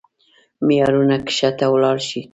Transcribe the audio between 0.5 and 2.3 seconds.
معيارونه کښته ولاړ شي.